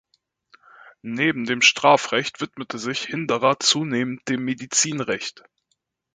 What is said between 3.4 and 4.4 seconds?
zunehmend